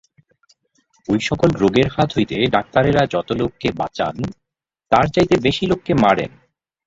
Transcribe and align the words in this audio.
ঐ-সকল 1.07 1.49
রোগের 1.55 1.87
হাত 1.91 2.09
হইতে 2.15 2.35
ডাক্তারেরা 2.55 3.03
যত 3.13 3.29
লোককে 3.31 3.69
বাঁচান, 3.79 4.15
তার 4.91 5.05
চাইতে 5.13 5.35
বেশী 5.45 5.63
লোককে 5.67 5.93
মারেন। 6.03 6.31